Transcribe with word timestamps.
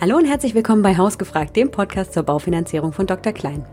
Hallo 0.00 0.16
und 0.16 0.24
herzlich 0.24 0.54
willkommen 0.54 0.80
bei 0.80 0.96
Hausgefragt, 0.96 1.54
dem 1.56 1.70
Podcast 1.70 2.14
zur 2.14 2.22
Baufinanzierung 2.22 2.94
von 2.94 3.06
Dr. 3.06 3.34
Klein. 3.34 3.66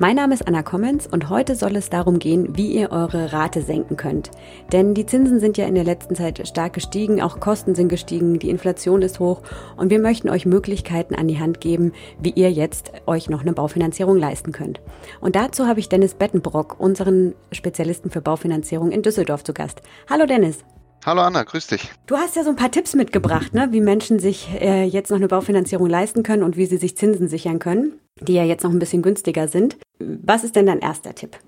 Mein 0.00 0.16
Name 0.16 0.34
ist 0.34 0.44
Anna 0.48 0.64
Kommens 0.64 1.06
und 1.06 1.28
heute 1.28 1.54
soll 1.54 1.76
es 1.76 1.88
darum 1.88 2.18
gehen, 2.18 2.56
wie 2.56 2.72
ihr 2.72 2.90
eure 2.90 3.32
Rate 3.32 3.62
senken 3.62 3.96
könnt. 3.96 4.32
Denn 4.72 4.94
die 4.94 5.06
Zinsen 5.06 5.38
sind 5.38 5.56
ja 5.56 5.66
in 5.66 5.76
der 5.76 5.84
letzten 5.84 6.16
Zeit 6.16 6.48
stark 6.48 6.72
gestiegen, 6.72 7.22
auch 7.22 7.38
Kosten 7.38 7.76
sind 7.76 7.90
gestiegen, 7.90 8.40
die 8.40 8.50
Inflation 8.50 9.02
ist 9.02 9.20
hoch 9.20 9.40
und 9.76 9.90
wir 9.90 10.00
möchten 10.00 10.30
euch 10.30 10.46
Möglichkeiten 10.46 11.14
an 11.14 11.28
die 11.28 11.38
Hand 11.38 11.60
geben, 11.60 11.92
wie 12.20 12.30
ihr 12.30 12.50
jetzt 12.50 12.90
euch 13.06 13.30
noch 13.30 13.42
eine 13.42 13.52
Baufinanzierung 13.52 14.16
leisten 14.16 14.50
könnt. 14.50 14.80
Und 15.20 15.36
dazu 15.36 15.68
habe 15.68 15.78
ich 15.78 15.88
Dennis 15.88 16.14
Bettenbrock, 16.14 16.80
unseren 16.80 17.36
Spezialisten 17.52 18.10
für 18.10 18.20
Baufinanzierung 18.20 18.90
in 18.90 19.02
Düsseldorf 19.02 19.44
zu 19.44 19.54
Gast. 19.54 19.82
Hallo 20.10 20.26
Dennis. 20.26 20.64
Hallo 21.08 21.22
Anna, 21.22 21.42
grüß 21.42 21.68
dich. 21.68 21.90
Du 22.06 22.18
hast 22.18 22.36
ja 22.36 22.44
so 22.44 22.50
ein 22.50 22.56
paar 22.56 22.70
Tipps 22.70 22.94
mitgebracht, 22.94 23.54
ne? 23.54 23.68
wie 23.70 23.80
Menschen 23.80 24.18
sich 24.18 24.46
äh, 24.60 24.84
jetzt 24.84 25.08
noch 25.08 25.16
eine 25.16 25.26
Baufinanzierung 25.26 25.88
leisten 25.88 26.22
können 26.22 26.42
und 26.42 26.58
wie 26.58 26.66
sie 26.66 26.76
sich 26.76 26.98
Zinsen 26.98 27.28
sichern 27.28 27.58
können, 27.58 27.98
die 28.20 28.34
ja 28.34 28.44
jetzt 28.44 28.62
noch 28.62 28.70
ein 28.70 28.78
bisschen 28.78 29.00
günstiger 29.00 29.48
sind. 29.48 29.78
Was 29.98 30.44
ist 30.44 30.54
denn 30.54 30.66
dein 30.66 30.80
erster 30.80 31.14
Tipp? 31.14 31.38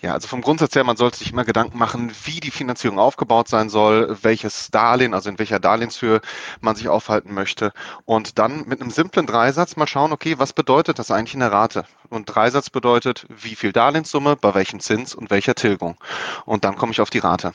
Ja, 0.00 0.12
also 0.12 0.28
vom 0.28 0.40
Grundsatz 0.40 0.76
her, 0.76 0.84
man 0.84 0.96
sollte 0.96 1.18
sich 1.18 1.32
immer 1.32 1.44
Gedanken 1.44 1.78
machen, 1.78 2.12
wie 2.26 2.38
die 2.38 2.52
Finanzierung 2.52 3.00
aufgebaut 3.00 3.48
sein 3.48 3.70
soll, 3.70 4.18
welches 4.22 4.70
Darlehen, 4.70 5.14
also 5.14 5.30
in 5.30 5.40
welcher 5.40 5.58
Darlehenshöhe 5.58 6.20
man 6.60 6.76
sich 6.76 6.88
aufhalten 6.88 7.34
möchte. 7.34 7.72
Und 8.04 8.38
dann 8.38 8.68
mit 8.68 8.80
einem 8.80 8.90
simplen 8.90 9.26
Dreisatz 9.26 9.74
mal 9.74 9.88
schauen, 9.88 10.12
okay, 10.12 10.38
was 10.38 10.52
bedeutet 10.52 11.00
das 11.00 11.10
eigentlich 11.10 11.34
in 11.34 11.40
der 11.40 11.50
Rate? 11.50 11.86
Und 12.08 12.26
Dreisatz 12.26 12.70
bedeutet, 12.70 13.26
wie 13.30 13.56
viel 13.56 13.72
Darlehenssumme, 13.72 14.36
bei 14.36 14.54
welchem 14.54 14.78
Zins 14.78 15.12
und 15.12 15.30
welcher 15.30 15.56
Tilgung. 15.56 15.96
Und 16.44 16.64
dann 16.64 16.76
komme 16.76 16.92
ich 16.92 17.00
auf 17.00 17.10
die 17.10 17.18
Rate. 17.18 17.52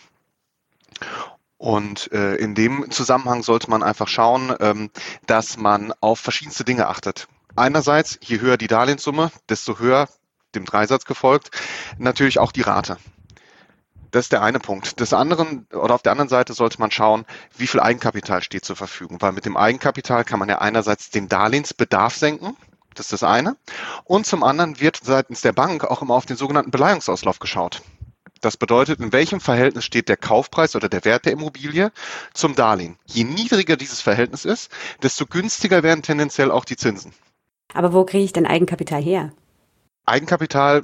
Und 1.57 2.11
äh, 2.11 2.35
in 2.37 2.55
dem 2.55 2.89
Zusammenhang 2.89 3.43
sollte 3.43 3.69
man 3.69 3.83
einfach 3.83 4.07
schauen, 4.07 4.55
ähm, 4.59 4.89
dass 5.27 5.57
man 5.57 5.93
auf 6.01 6.19
verschiedenste 6.19 6.63
Dinge 6.63 6.87
achtet. 6.87 7.27
Einerseits, 7.55 8.17
je 8.23 8.39
höher 8.39 8.57
die 8.57 8.67
Darlehenssumme, 8.67 9.31
desto 9.47 9.77
höher, 9.77 10.07
dem 10.55 10.65
Dreisatz 10.65 11.05
gefolgt, 11.05 11.51
natürlich 11.97 12.39
auch 12.39 12.51
die 12.51 12.61
Rate. 12.61 12.97
Das 14.11 14.25
ist 14.25 14.31
der 14.33 14.41
eine 14.41 14.59
Punkt. 14.59 14.99
Des 14.99 15.13
anderen, 15.13 15.67
oder 15.71 15.95
auf 15.95 16.01
der 16.01 16.11
anderen 16.11 16.29
Seite 16.29 16.53
sollte 16.53 16.79
man 16.79 16.91
schauen, 16.91 17.25
wie 17.57 17.67
viel 17.67 17.79
Eigenkapital 17.79 18.43
steht 18.43 18.65
zur 18.65 18.75
Verfügung. 18.75 19.21
Weil 19.21 19.31
mit 19.31 19.45
dem 19.45 19.55
Eigenkapital 19.55 20.25
kann 20.25 20.39
man 20.39 20.49
ja 20.49 20.59
einerseits 20.59 21.11
den 21.11 21.29
Darlehensbedarf 21.29 22.15
senken. 22.15 22.57
Das 22.93 23.05
ist 23.05 23.13
das 23.13 23.23
eine. 23.23 23.55
Und 24.03 24.25
zum 24.25 24.43
anderen 24.43 24.81
wird 24.81 24.99
seitens 25.01 25.41
der 25.41 25.53
Bank 25.53 25.85
auch 25.85 26.01
immer 26.01 26.15
auf 26.15 26.25
den 26.25 26.35
sogenannten 26.35 26.71
Beleihungsauslauf 26.71 27.39
geschaut. 27.39 27.81
Das 28.41 28.57
bedeutet, 28.57 28.99
in 28.99 29.13
welchem 29.13 29.39
Verhältnis 29.39 29.85
steht 29.85 30.09
der 30.09 30.17
Kaufpreis 30.17 30.75
oder 30.75 30.89
der 30.89 31.05
Wert 31.05 31.25
der 31.25 31.33
Immobilie 31.33 31.91
zum 32.33 32.55
Darlehen. 32.55 32.97
Je 33.05 33.23
niedriger 33.23 33.77
dieses 33.77 34.01
Verhältnis 34.01 34.45
ist, 34.45 34.71
desto 35.03 35.27
günstiger 35.27 35.83
werden 35.83 36.01
tendenziell 36.01 36.49
auch 36.49 36.65
die 36.65 36.75
Zinsen. 36.75 37.13
Aber 37.73 37.93
wo 37.93 38.03
kriege 38.03 38.23
ich 38.23 38.33
denn 38.33 38.47
Eigenkapital 38.47 39.01
her? 39.01 39.31
Eigenkapital, 40.05 40.83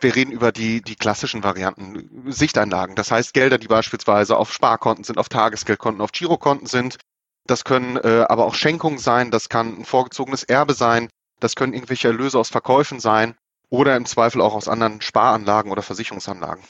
wir 0.00 0.14
reden 0.14 0.32
über 0.32 0.52
die, 0.52 0.82
die 0.82 0.96
klassischen 0.96 1.42
Varianten, 1.42 2.30
Sichteinlagen. 2.30 2.94
Das 2.94 3.10
heißt 3.10 3.32
Gelder, 3.32 3.56
die 3.56 3.68
beispielsweise 3.68 4.36
auf 4.36 4.52
Sparkonten 4.52 5.04
sind, 5.04 5.18
auf 5.18 5.30
Tagesgeldkonten, 5.30 6.02
auf 6.02 6.12
Girokonten 6.12 6.66
sind. 6.66 6.98
Das 7.46 7.64
können 7.64 7.96
äh, 7.96 8.26
aber 8.28 8.44
auch 8.44 8.54
Schenkungen 8.54 8.98
sein, 8.98 9.30
das 9.30 9.48
kann 9.48 9.80
ein 9.80 9.84
vorgezogenes 9.84 10.42
Erbe 10.42 10.74
sein, 10.74 11.08
das 11.40 11.54
können 11.54 11.72
irgendwelche 11.72 12.08
Erlöse 12.08 12.38
aus 12.38 12.50
Verkäufen 12.50 13.00
sein. 13.00 13.34
Oder 13.70 13.96
im 13.96 14.06
Zweifel 14.06 14.40
auch 14.40 14.54
aus 14.54 14.68
anderen 14.68 15.00
Sparanlagen 15.00 15.72
oder 15.72 15.82
Versicherungsanlagen. 15.82 16.62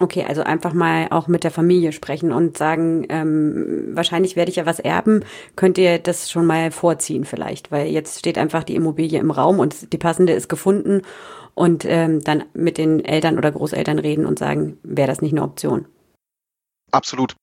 Okay, 0.00 0.24
also 0.24 0.42
einfach 0.42 0.74
mal 0.74 1.08
auch 1.10 1.26
mit 1.26 1.42
der 1.42 1.50
Familie 1.50 1.90
sprechen 1.90 2.32
und 2.32 2.56
sagen, 2.56 3.06
ähm, 3.08 3.88
wahrscheinlich 3.94 4.36
werde 4.36 4.50
ich 4.50 4.56
ja 4.56 4.66
was 4.66 4.78
erben, 4.78 5.24
könnt 5.56 5.76
ihr 5.76 5.98
das 5.98 6.30
schon 6.30 6.46
mal 6.46 6.70
vorziehen 6.70 7.24
vielleicht, 7.24 7.72
weil 7.72 7.88
jetzt 7.88 8.20
steht 8.20 8.38
einfach 8.38 8.62
die 8.62 8.76
Immobilie 8.76 9.18
im 9.18 9.32
Raum 9.32 9.58
und 9.58 9.92
die 9.92 9.98
passende 9.98 10.34
ist 10.34 10.48
gefunden 10.48 11.02
und 11.54 11.84
ähm, 11.84 12.20
dann 12.22 12.44
mit 12.54 12.78
den 12.78 13.04
Eltern 13.04 13.38
oder 13.38 13.50
Großeltern 13.50 13.98
reden 13.98 14.24
und 14.24 14.38
sagen, 14.38 14.78
wäre 14.84 15.08
das 15.08 15.20
nicht 15.20 15.32
eine 15.32 15.42
Option? 15.42 15.88
Absolut. 16.92 17.34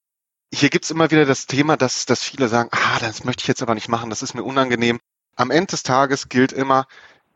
Hier 0.54 0.70
gibt's 0.70 0.92
immer 0.92 1.12
wieder 1.12 1.26
das 1.26 1.48
Thema, 1.48 1.76
dass, 1.76 2.06
dass 2.06 2.24
viele 2.24 2.48
sagen, 2.48 2.70
ah, 2.72 3.00
das 3.02 3.26
möchte 3.26 3.42
ich 3.42 3.48
jetzt 3.50 3.62
aber 3.62 3.76
nicht 3.76 3.90
machen, 3.90 4.10
das 4.10 4.24
ist 4.24 4.34
mir 4.34 4.44
unangenehm. 4.44 5.00
Am 5.36 5.52
Ende 5.52 5.72
des 5.72 5.84
Tages 5.84 6.30
gilt 6.30 6.54
immer, 6.54 6.86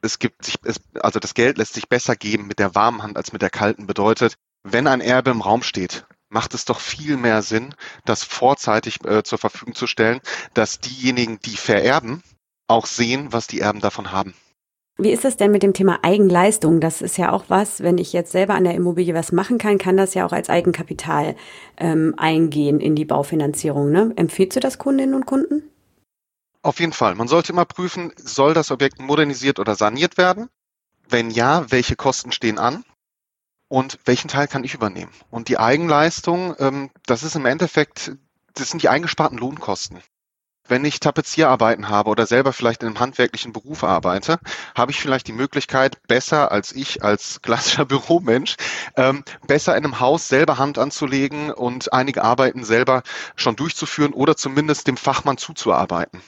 es 0.01 0.19
gibt 0.19 0.45
sich, 0.45 0.55
es, 0.63 0.81
also 1.01 1.19
das 1.19 1.33
Geld 1.33 1.57
lässt 1.57 1.73
sich 1.73 1.89
besser 1.89 2.15
geben 2.15 2.47
mit 2.47 2.59
der 2.59 2.75
warmen 2.75 3.03
Hand 3.03 3.17
als 3.17 3.33
mit 3.33 3.41
der 3.41 3.49
kalten. 3.49 3.87
Bedeutet, 3.87 4.35
wenn 4.63 4.87
ein 4.87 5.01
Erbe 5.01 5.31
im 5.31 5.41
Raum 5.41 5.63
steht, 5.63 6.05
macht 6.29 6.53
es 6.53 6.65
doch 6.65 6.79
viel 6.79 7.17
mehr 7.17 7.41
Sinn, 7.41 7.73
das 8.05 8.23
vorzeitig 8.23 9.03
äh, 9.05 9.23
zur 9.23 9.38
Verfügung 9.38 9.75
zu 9.75 9.88
stellen, 9.88 10.19
dass 10.53 10.79
diejenigen, 10.79 11.39
die 11.39 11.57
vererben, 11.57 12.23
auch 12.67 12.85
sehen, 12.85 13.31
was 13.31 13.47
die 13.47 13.61
Erben 13.61 13.79
davon 13.79 14.11
haben. 14.11 14.33
Wie 15.01 15.11
ist 15.11 15.23
das 15.23 15.38
denn 15.38 15.51
mit 15.51 15.63
dem 15.63 15.73
Thema 15.73 15.99
Eigenleistung? 16.03 16.81
Das 16.81 17.01
ist 17.01 17.17
ja 17.17 17.31
auch 17.31 17.45
was, 17.47 17.81
wenn 17.81 17.97
ich 17.97 18.11
jetzt 18.11 18.33
selber 18.33 18.55
an 18.55 18.65
der 18.65 18.75
Immobilie 18.75 19.13
was 19.13 19.31
machen 19.31 19.57
kann, 19.57 19.77
kann 19.77 19.95
das 19.95 20.13
ja 20.13 20.25
auch 20.25 20.33
als 20.33 20.49
Eigenkapital 20.49 21.38
ähm, 21.77 22.15
eingehen 22.17 22.81
in 22.81 22.95
die 22.95 23.05
Baufinanzierung. 23.05 23.91
Ne? 23.91 24.11
Empfiehlst 24.17 24.57
du 24.57 24.59
das 24.59 24.77
Kundinnen 24.77 25.15
und 25.15 25.25
Kunden? 25.25 25.63
Auf 26.61 26.79
jeden 26.79 26.93
Fall. 26.93 27.15
Man 27.15 27.29
sollte 27.29 27.53
immer 27.53 27.65
prüfen, 27.65 28.11
soll 28.17 28.53
das 28.53 28.71
Objekt 28.71 28.99
modernisiert 28.99 29.59
oder 29.59 29.75
saniert 29.75 30.17
werden? 30.17 30.49
Wenn 31.07 31.29
ja, 31.31 31.71
welche 31.71 31.95
Kosten 31.95 32.31
stehen 32.31 32.59
an? 32.59 32.83
Und 33.69 33.99
welchen 34.05 34.27
Teil 34.27 34.47
kann 34.47 34.63
ich 34.63 34.73
übernehmen? 34.73 35.11
Und 35.29 35.47
die 35.47 35.57
Eigenleistung, 35.57 36.55
ähm, 36.59 36.89
das 37.05 37.23
ist 37.23 37.35
im 37.35 37.45
Endeffekt, 37.45 38.11
das 38.55 38.69
sind 38.69 38.83
die 38.83 38.89
eingesparten 38.89 39.37
Lohnkosten. 39.37 39.99
Wenn 40.67 40.85
ich 40.85 40.99
Tapezierarbeiten 40.99 41.89
habe 41.89 42.09
oder 42.09 42.27
selber 42.27 42.51
vielleicht 42.51 42.83
in 42.83 42.89
einem 42.89 42.99
handwerklichen 42.99 43.53
Beruf 43.53 43.83
arbeite, 43.83 44.39
habe 44.75 44.91
ich 44.91 44.99
vielleicht 44.99 45.27
die 45.27 45.33
Möglichkeit, 45.33 46.01
besser 46.07 46.51
als 46.51 46.73
ich 46.73 47.03
als 47.03 47.41
klassischer 47.41 47.85
Büromensch, 47.85 48.55
ähm, 48.97 49.23
besser 49.47 49.77
in 49.77 49.85
einem 49.85 49.99
Haus 49.99 50.27
selber 50.27 50.57
Hand 50.57 50.77
anzulegen 50.77 51.51
und 51.51 51.93
einige 51.93 52.23
Arbeiten 52.23 52.65
selber 52.65 53.03
schon 53.35 53.55
durchzuführen 53.55 54.13
oder 54.13 54.35
zumindest 54.35 54.87
dem 54.87 54.97
Fachmann 54.97 55.37
zuzuarbeiten. 55.37 56.21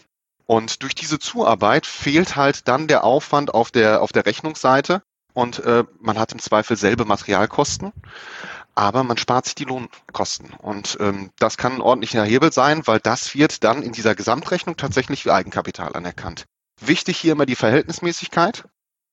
Und 0.51 0.83
durch 0.83 0.95
diese 0.95 1.17
Zuarbeit 1.17 1.85
fehlt 1.85 2.35
halt 2.35 2.67
dann 2.67 2.89
der 2.89 3.05
Aufwand 3.05 3.53
auf 3.53 3.71
der, 3.71 4.01
auf 4.01 4.11
der 4.11 4.25
Rechnungsseite 4.25 5.01
und 5.31 5.59
äh, 5.59 5.85
man 6.01 6.19
hat 6.19 6.33
im 6.33 6.39
Zweifel 6.39 6.75
selbe 6.75 7.05
Materialkosten, 7.05 7.93
aber 8.75 9.05
man 9.05 9.15
spart 9.15 9.45
sich 9.45 9.55
die 9.55 9.63
Lohnkosten. 9.63 10.51
Und 10.55 10.97
ähm, 10.99 11.31
das 11.39 11.55
kann 11.55 11.75
ein 11.75 11.81
ordentlicher 11.81 12.25
Hebel 12.25 12.51
sein, 12.51 12.85
weil 12.85 12.99
das 12.99 13.33
wird 13.33 13.63
dann 13.63 13.81
in 13.81 13.93
dieser 13.93 14.13
Gesamtrechnung 14.13 14.75
tatsächlich 14.75 15.23
wie 15.23 15.31
Eigenkapital 15.31 15.95
anerkannt. 15.95 16.43
Wichtig 16.81 17.17
hier 17.17 17.31
immer 17.31 17.45
die 17.45 17.55
Verhältnismäßigkeit, 17.55 18.65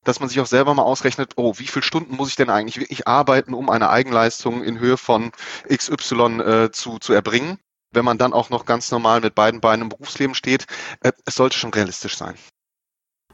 dass 0.02 0.18
man 0.18 0.28
sich 0.28 0.40
auch 0.40 0.46
selber 0.46 0.74
mal 0.74 0.82
ausrechnet, 0.82 1.34
oh, 1.36 1.54
wie 1.58 1.68
viele 1.68 1.84
Stunden 1.84 2.16
muss 2.16 2.30
ich 2.30 2.36
denn 2.36 2.50
eigentlich 2.50 2.80
wirklich 2.80 3.06
arbeiten, 3.06 3.54
um 3.54 3.70
eine 3.70 3.90
Eigenleistung 3.90 4.64
in 4.64 4.80
Höhe 4.80 4.96
von 4.96 5.30
XY 5.72 6.40
äh, 6.40 6.70
zu, 6.72 6.98
zu 6.98 7.12
erbringen 7.12 7.60
wenn 7.92 8.04
man 8.04 8.18
dann 8.18 8.32
auch 8.32 8.50
noch 8.50 8.64
ganz 8.64 8.90
normal 8.90 9.20
mit 9.20 9.34
beiden 9.34 9.60
Beinen 9.60 9.82
im 9.82 9.88
Berufsleben 9.88 10.34
steht, 10.34 10.66
äh, 11.00 11.12
es 11.24 11.34
sollte 11.34 11.56
schon 11.56 11.72
realistisch 11.72 12.16
sein. 12.16 12.34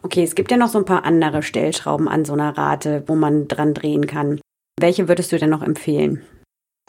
Okay, 0.02 0.22
es 0.22 0.34
gibt 0.34 0.50
ja 0.50 0.56
noch 0.56 0.68
so 0.68 0.78
ein 0.78 0.84
paar 0.84 1.04
andere 1.04 1.42
Stellschrauben 1.42 2.08
an 2.08 2.24
so 2.24 2.34
einer 2.34 2.56
Rate, 2.56 3.04
wo 3.06 3.14
man 3.14 3.48
dran 3.48 3.72
drehen 3.72 4.06
kann. 4.06 4.40
Welche 4.78 5.08
würdest 5.08 5.32
du 5.32 5.38
denn 5.38 5.50
noch 5.50 5.62
empfehlen? 5.62 6.24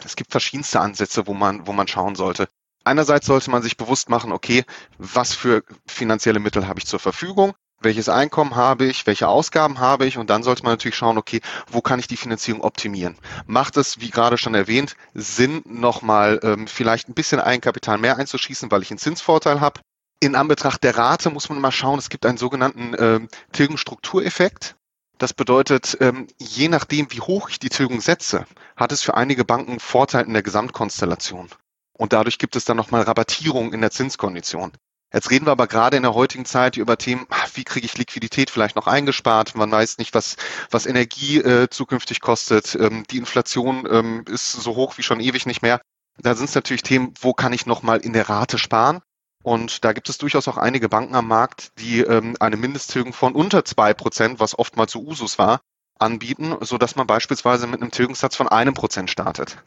Es 0.04 0.16
gibt 0.16 0.32
verschiedenste 0.32 0.82
Ansätze, 0.82 1.26
wo 1.26 1.34
man, 1.34 1.66
wo 1.66 1.72
man 1.72 1.88
schauen 1.88 2.16
sollte. 2.16 2.50
Einerseits 2.84 3.26
sollte 3.26 3.50
man 3.50 3.64
sich 3.64 3.78
bewusst 3.78 4.10
machen, 4.10 4.32
okay, 4.32 4.64
was 4.98 5.34
für 5.34 5.64
finanzielle 5.88 6.40
Mittel 6.40 6.68
habe 6.68 6.80
ich 6.80 6.86
zur 6.86 7.00
Verfügung? 7.00 7.54
Welches 7.82 8.10
Einkommen 8.10 8.56
habe 8.56 8.86
ich, 8.86 9.06
welche 9.06 9.28
Ausgaben 9.28 9.80
habe 9.80 10.06
ich 10.06 10.18
und 10.18 10.30
dann 10.30 10.44
sollte 10.44 10.64
man 10.64 10.74
natürlich 10.74 10.96
schauen, 10.96 11.18
okay, 11.18 11.42
wo 11.70 11.82
kann 11.82 12.00
ich 12.00 12.08
die 12.08 12.18
Finanzierung 12.18 12.62
optimieren? 12.62 13.18
Macht 13.46 13.78
es, 13.78 14.00
wie 14.00 14.10
gerade 14.10 14.38
schon 14.38 14.56
erwähnt, 14.56 14.96
Sinn, 15.14 15.62
nochmal 15.66 16.40
ähm, 16.44 16.68
vielleicht 16.68 17.10
ein 17.10 17.14
bisschen 17.14 17.40
Eigenkapital 17.40 17.98
mehr 17.98 18.18
einzuschießen, 18.18 18.72
weil 18.72 18.82
ich 18.82 18.92
einen 18.92 18.98
Zinsvorteil 18.98 19.62
habe? 19.62 19.82
In 20.20 20.36
Anbetracht 20.36 20.84
der 20.84 20.98
Rate 20.98 21.30
muss 21.30 21.50
man 21.50 21.60
mal 21.60 21.72
schauen, 21.72 22.00
es 22.00 22.10
gibt 22.10 22.26
einen 22.26 22.38
sogenannten 22.38 22.96
ähm, 22.98 23.28
Tilgungsstruktureffekt. 23.52 24.76
Das 25.18 25.34
bedeutet, 25.34 25.98
ähm, 26.02 26.28
je 26.38 26.68
nachdem, 26.68 27.12
wie 27.12 27.22
hoch 27.22 27.50
ich 27.50 27.60
die 27.60 27.70
Tilgung 27.70 28.02
setze, 28.02 28.46
hat 28.76 28.92
es 28.92 29.02
für 29.02 29.16
einige 29.16 29.46
Banken 29.46 29.80
Vorteil 29.80 30.26
in 30.26 30.34
der 30.34 30.44
Gesamtkonstellation. 30.44 31.50
Und 31.94 32.12
dadurch 32.12 32.38
gibt 32.38 32.56
es 32.56 32.66
dann 32.66 32.78
nochmal 32.78 33.04
Rabattierung 33.04 33.72
in 33.72 33.82
der 33.82 33.92
Zinskondition. 33.92 34.74
Jetzt 35.16 35.32
reden 35.32 35.48
wir 35.48 35.54
aber 35.54 35.68
gerade 35.68 35.96
in 35.96 36.04
der 36.04 36.14
heutigen 36.14 36.44
Zeit 36.44 36.76
über 36.76 36.98
Themen, 36.98 37.26
wie 37.54 37.64
kriege 37.64 37.86
ich 37.86 37.98
Liquidität 37.98 38.50
vielleicht 38.50 38.76
noch 38.76 38.86
eingespart? 38.86 39.56
Man 39.56 39.72
weiß 39.72 39.98
nicht, 39.98 40.14
was, 40.14 40.36
was 40.72 40.86
Energie 40.86 41.38
äh, 41.38 41.70
zukünftig 41.70 42.20
kostet. 42.20 42.76
Ähm, 42.76 43.06
die 43.10 43.18
Inflation 43.18 43.88
ähm, 43.90 44.26
ist 44.28 44.52
so 44.52 44.76
hoch 44.76 44.98
wie 44.98 45.04
schon 45.04 45.22
ewig 45.22 45.46
nicht 45.46 45.62
mehr. 45.62 45.80
Da 46.18 46.36
sind 46.36 46.50
es 46.50 46.56
natürlich 46.56 46.84
Themen, 46.84 47.14
wo 47.22 47.32
kann 47.32 47.54
ich 47.54 47.66
nochmal 47.66 48.00
in 48.00 48.12
der 48.12 48.28
Rate 48.28 48.58
sparen? 48.58 49.00
Und 49.42 49.86
da 49.86 49.94
gibt 49.94 50.10
es 50.10 50.18
durchaus 50.18 50.50
auch 50.50 50.58
einige 50.58 50.90
Banken 50.90 51.16
am 51.16 51.30
Markt, 51.30 51.72
die 51.80 52.02
ähm, 52.02 52.36
eine 52.42 52.58
Mindesttilgung 52.58 53.14
von 53.14 53.36
unter 53.36 53.64
zwei 53.64 53.94
Prozent, 53.94 54.42
was 54.42 54.60
oftmals 54.60 54.92
so 54.92 55.00
Usus 55.00 55.40
war, 55.40 55.62
anbieten, 55.98 56.58
so 56.60 56.78
dass 56.78 56.98
man 56.98 57.08
beispielsweise 57.08 57.68
mit 57.68 57.82
einem 57.82 57.92
Tilgungssatz 57.92 58.36
von 58.36 58.50
einem 58.50 58.74
Prozent 58.74 59.10
startet. 59.10 59.64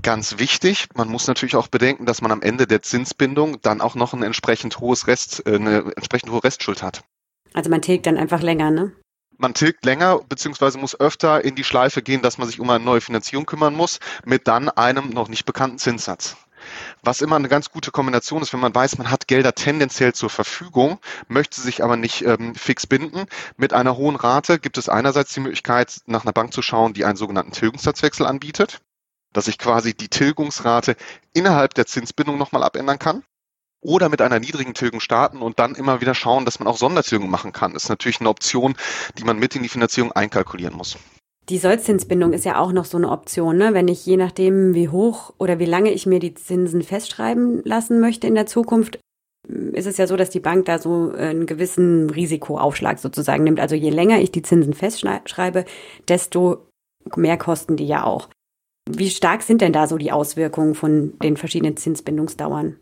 Ganz 0.00 0.38
wichtig, 0.38 0.88
man 0.94 1.08
muss 1.08 1.28
natürlich 1.28 1.54
auch 1.54 1.68
bedenken, 1.68 2.06
dass 2.06 2.22
man 2.22 2.32
am 2.32 2.42
Ende 2.42 2.66
der 2.66 2.82
Zinsbindung 2.82 3.60
dann 3.60 3.80
auch 3.80 3.94
noch 3.94 4.14
ein 4.14 4.22
entsprechend 4.22 4.80
hohes 4.80 5.06
Rest, 5.06 5.46
äh, 5.46 5.54
eine 5.54 5.92
entsprechend 5.96 6.32
hohe 6.32 6.42
Restschuld 6.42 6.82
hat. 6.82 7.02
Also 7.54 7.70
man 7.70 7.82
tilgt 7.82 8.06
dann 8.06 8.16
einfach 8.16 8.42
länger, 8.42 8.70
ne? 8.70 8.92
Man 9.38 9.54
tilgt 9.54 9.84
länger 9.84 10.20
beziehungsweise 10.28 10.78
muss 10.78 10.98
öfter 10.98 11.44
in 11.44 11.54
die 11.54 11.64
Schleife 11.64 12.02
gehen, 12.02 12.22
dass 12.22 12.38
man 12.38 12.48
sich 12.48 12.60
um 12.60 12.70
eine 12.70 12.84
neue 12.84 13.00
Finanzierung 13.00 13.46
kümmern 13.46 13.74
muss, 13.74 13.98
mit 14.24 14.46
dann 14.46 14.68
einem 14.68 15.10
noch 15.10 15.28
nicht 15.28 15.44
bekannten 15.44 15.78
Zinssatz. 15.78 16.36
Was 17.02 17.22
immer 17.22 17.36
eine 17.36 17.48
ganz 17.48 17.70
gute 17.70 17.90
Kombination 17.90 18.42
ist, 18.42 18.52
wenn 18.52 18.60
man 18.60 18.74
weiß, 18.74 18.98
man 18.98 19.10
hat 19.10 19.26
Gelder 19.26 19.54
tendenziell 19.54 20.12
zur 20.12 20.30
Verfügung, 20.30 20.98
möchte 21.28 21.60
sich 21.60 21.82
aber 21.82 21.96
nicht 21.96 22.22
ähm, 22.22 22.54
fix 22.54 22.86
binden. 22.86 23.26
Mit 23.56 23.72
einer 23.72 23.96
hohen 23.96 24.16
Rate 24.16 24.58
gibt 24.60 24.78
es 24.78 24.88
einerseits 24.88 25.34
die 25.34 25.40
Möglichkeit, 25.40 26.00
nach 26.06 26.22
einer 26.22 26.32
Bank 26.32 26.52
zu 26.52 26.62
schauen, 26.62 26.92
die 26.92 27.04
einen 27.04 27.16
sogenannten 27.16 27.52
Tilgungssatzwechsel 27.52 28.26
anbietet, 28.26 28.80
dass 29.32 29.48
ich 29.48 29.58
quasi 29.58 29.94
die 29.94 30.08
Tilgungsrate 30.08 30.96
innerhalb 31.32 31.74
der 31.74 31.86
Zinsbindung 31.86 32.38
nochmal 32.38 32.62
abändern 32.62 32.98
kann. 32.98 33.22
Oder 33.84 34.08
mit 34.08 34.22
einer 34.22 34.38
niedrigen 34.38 34.74
Tilgung 34.74 35.00
starten 35.00 35.38
und 35.38 35.58
dann 35.58 35.74
immer 35.74 36.00
wieder 36.00 36.14
schauen, 36.14 36.44
dass 36.44 36.60
man 36.60 36.68
auch 36.68 36.76
Sondertilgung 36.76 37.28
machen 37.28 37.52
kann. 37.52 37.72
Das 37.74 37.84
ist 37.84 37.88
natürlich 37.88 38.20
eine 38.20 38.28
Option, 38.28 38.76
die 39.18 39.24
man 39.24 39.38
mit 39.38 39.56
in 39.56 39.64
die 39.64 39.68
Finanzierung 39.68 40.12
einkalkulieren 40.12 40.76
muss. 40.76 40.96
Die 41.48 41.58
Sollzinsbindung 41.58 42.32
ist 42.32 42.44
ja 42.44 42.58
auch 42.58 42.70
noch 42.70 42.84
so 42.84 42.96
eine 42.96 43.10
Option, 43.10 43.56
ne? 43.56 43.74
Wenn 43.74 43.88
ich 43.88 44.06
je 44.06 44.16
nachdem, 44.16 44.74
wie 44.74 44.88
hoch 44.88 45.34
oder 45.38 45.58
wie 45.58 45.64
lange 45.64 45.90
ich 45.90 46.06
mir 46.06 46.20
die 46.20 46.34
Zinsen 46.34 46.82
festschreiben 46.82 47.62
lassen 47.64 47.98
möchte 47.98 48.28
in 48.28 48.36
der 48.36 48.46
Zukunft, 48.46 49.00
ist 49.72 49.88
es 49.88 49.96
ja 49.96 50.06
so, 50.06 50.16
dass 50.16 50.30
die 50.30 50.38
Bank 50.38 50.66
da 50.66 50.78
so 50.78 51.10
einen 51.10 51.46
gewissen 51.46 52.10
Risikoaufschlag 52.10 53.00
sozusagen 53.00 53.42
nimmt. 53.42 53.58
Also 53.58 53.74
je 53.74 53.90
länger 53.90 54.20
ich 54.20 54.30
die 54.30 54.42
Zinsen 54.42 54.74
festschreibe, 54.74 55.64
desto 56.06 56.68
mehr 57.16 57.36
kosten 57.36 57.76
die 57.76 57.88
ja 57.88 58.04
auch. 58.04 58.28
Wie 58.88 59.10
stark 59.10 59.42
sind 59.42 59.60
denn 59.60 59.72
da 59.72 59.86
so 59.86 59.96
die 59.96 60.12
Auswirkungen 60.12 60.74
von 60.74 61.18
den 61.18 61.36
verschiedenen 61.36 61.76
Zinsbindungsdauern? 61.76 62.78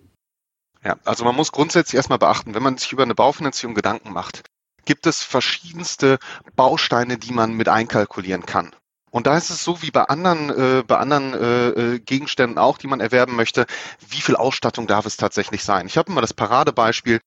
Ja, 0.83 0.97
also 1.05 1.25
man 1.25 1.37
muss 1.37 1.53
grundsätzlich 1.53 1.97
erstmal 1.97 2.19
beachten, 2.19 2.55
wenn 2.55 2.63
man 2.63 2.79
sich 2.79 2.93
über 2.93 3.03
eine 3.03 3.15
Baufinanzierung 3.15 3.75
Gedanken 3.75 4.13
macht, 4.13 4.45
gibt 4.87 5.07
es 5.07 5.23
verschiedenste 5.23 6.19
Bausteine, 6.57 7.19
die 7.19 7.33
man 7.33 7.53
mit 7.53 7.69
einkalkulieren 7.69 8.47
kann. 8.47 8.75
Und 9.11 9.27
da 9.27 9.37
ist 9.37 9.51
es 9.51 9.65
so 9.65 9.83
wie 9.83 9.91
bei 9.91 10.05
anderen, 10.05 10.51
äh, 10.51 10.83
bei 10.87 10.97
anderen 10.97 11.35
äh, 11.35 11.69
äh, 11.69 11.99
Gegenständen 11.99 12.59
auch, 12.59 12.79
die 12.79 12.87
man 12.87 13.01
erwerben 13.01 13.35
möchte, 13.35 13.67
wie 14.09 14.21
viel 14.21 14.37
Ausstattung 14.37 14.87
darf 14.87 15.05
es 15.05 15.17
tatsächlich 15.17 15.65
sein? 15.65 15.87
Ich 15.87 15.99
habe 15.99 16.11
immer 16.11 16.21
das 16.21 16.33
Paradebeispiel, 16.33 17.21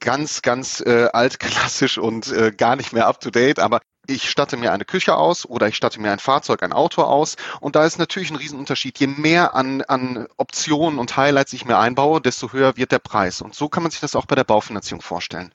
ganz, 0.00 0.42
ganz 0.42 0.80
äh, 0.80 1.08
altklassisch 1.12 1.98
und 1.98 2.30
äh, 2.30 2.52
gar 2.52 2.76
nicht 2.76 2.92
mehr 2.92 3.06
up-to-date, 3.06 3.58
aber 3.58 3.80
ich 4.10 4.30
statte 4.30 4.56
mir 4.56 4.72
eine 4.72 4.84
Küche 4.84 5.16
aus 5.16 5.46
oder 5.46 5.68
ich 5.68 5.76
statte 5.76 6.00
mir 6.00 6.12
ein 6.12 6.18
Fahrzeug, 6.18 6.62
ein 6.62 6.72
Auto 6.72 7.02
aus. 7.02 7.36
Und 7.60 7.76
da 7.76 7.84
ist 7.84 7.98
natürlich 7.98 8.30
ein 8.30 8.36
Riesenunterschied. 8.36 8.98
Je 8.98 9.06
mehr 9.06 9.54
an, 9.54 9.82
an 9.82 10.26
Optionen 10.36 10.98
und 10.98 11.16
Highlights 11.16 11.52
ich 11.52 11.64
mir 11.64 11.78
einbaue, 11.78 12.20
desto 12.20 12.52
höher 12.52 12.76
wird 12.76 12.92
der 12.92 12.98
Preis. 12.98 13.40
Und 13.40 13.54
so 13.54 13.68
kann 13.68 13.82
man 13.82 13.90
sich 13.90 14.00
das 14.00 14.16
auch 14.16 14.26
bei 14.26 14.34
der 14.34 14.44
Baufinanzierung 14.44 15.02
vorstellen. 15.02 15.54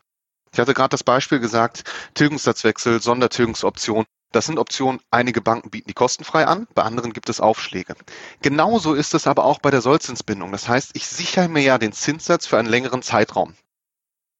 Ich 0.52 0.60
hatte 0.60 0.74
gerade 0.74 0.90
das 0.90 1.04
Beispiel 1.04 1.40
gesagt, 1.40 1.84
Tilgungssatzwechsel, 2.14 3.02
Sondertilgungsoption. 3.02 4.06
Das 4.32 4.46
sind 4.46 4.60
Optionen, 4.60 5.00
einige 5.12 5.42
Banken 5.42 5.70
bieten 5.70 5.88
die 5.88 5.94
kostenfrei 5.94 6.46
an, 6.46 6.68
bei 6.74 6.84
anderen 6.84 7.14
gibt 7.14 7.30
es 7.30 7.40
Aufschläge. 7.40 7.96
Genauso 8.42 8.94
ist 8.94 9.14
es 9.14 9.28
aber 9.28 9.46
auch 9.46 9.60
bei 9.60 9.72
der 9.72 9.82
Sollzinsbindung. 9.82 10.52
Das 10.52 10.68
heißt, 10.68 10.92
ich 10.94 11.08
sichere 11.08 11.48
mir 11.48 11.62
ja 11.62 11.78
den 11.78 11.94
Zinssatz 11.94 12.48
für 12.48 12.58
einen 12.58 12.68
längeren 12.68 13.02
Zeitraum. 13.02 13.54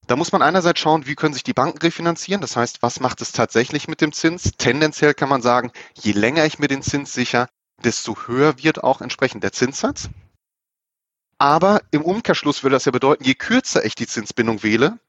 Da 0.08 0.16
muss 0.16 0.32
man 0.32 0.42
einerseits 0.42 0.80
schauen, 0.80 1.08
wie 1.08 1.16
können 1.16 1.34
sich 1.34 1.44
die 1.44 1.54
Banken 1.54 1.80
refinanzieren. 1.80 2.42
Das 2.42 2.56
heißt, 2.56 2.82
was 2.82 3.00
macht 3.00 3.22
es 3.22 3.32
tatsächlich 3.32 3.88
mit 3.88 4.02
dem 4.02 4.12
Zins? 4.12 4.52
Tendenziell 4.58 5.14
kann 5.14 5.30
man 5.30 5.42
sagen, 5.42 5.72
je 5.94 6.12
länger 6.12 6.46
ich 6.46 6.60
mir 6.60 6.68
den 6.68 6.84
Zins 6.84 7.14
sichere, 7.14 7.48
desto 7.84 8.16
höher 8.28 8.62
wird 8.64 8.84
auch 8.84 9.02
entsprechend 9.02 9.44
der 9.44 9.52
Zinssatz. 9.52 10.10
Aber 11.38 11.82
im 11.92 12.04
Umkehrschluss 12.04 12.64
würde 12.64 12.76
das 12.76 12.86
ja 12.86 12.92
bedeuten, 12.92 13.24
je 13.24 13.34
kürzer 13.34 13.84
ich 13.84 13.96
die 13.96 14.08
Zinsbindung 14.08 14.64
wähle, 14.64 15.00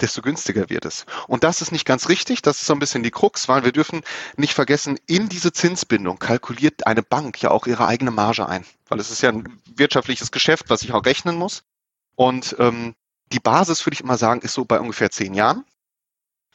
desto 0.00 0.22
günstiger 0.22 0.70
wird 0.70 0.84
es. 0.84 1.06
Und 1.26 1.44
das 1.44 1.60
ist 1.60 1.72
nicht 1.72 1.84
ganz 1.84 2.08
richtig. 2.08 2.40
Das 2.40 2.60
ist 2.60 2.66
so 2.66 2.72
ein 2.72 2.78
bisschen 2.78 3.02
die 3.02 3.10
Krux, 3.10 3.48
weil 3.48 3.64
wir 3.64 3.72
dürfen 3.72 4.02
nicht 4.36 4.54
vergessen, 4.54 4.98
in 5.06 5.28
diese 5.28 5.52
Zinsbindung 5.52 6.18
kalkuliert 6.18 6.86
eine 6.86 7.02
Bank 7.02 7.42
ja 7.42 7.50
auch 7.50 7.66
ihre 7.66 7.86
eigene 7.86 8.10
Marge 8.10 8.48
ein. 8.48 8.64
Weil 8.88 9.00
es 9.00 9.10
ist 9.10 9.22
ja 9.22 9.30
ein 9.30 9.60
wirtschaftliches 9.74 10.30
Geschäft, 10.30 10.70
was 10.70 10.82
ich 10.82 10.92
auch 10.92 11.04
rechnen 11.04 11.36
muss. 11.36 11.62
Und 12.14 12.56
ähm, 12.58 12.94
die 13.32 13.40
Basis, 13.40 13.84
würde 13.86 13.94
ich 13.94 14.00
immer 14.00 14.18
sagen, 14.18 14.40
ist 14.42 14.54
so 14.54 14.64
bei 14.64 14.80
ungefähr 14.80 15.10
zehn 15.10 15.34
Jahren. 15.34 15.64